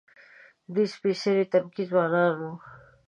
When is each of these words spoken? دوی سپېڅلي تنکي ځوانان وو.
دوی 0.73 0.85
سپېڅلي 0.93 1.45
تنکي 1.51 1.83
ځوانان 1.91 2.33
وو. 2.39 2.51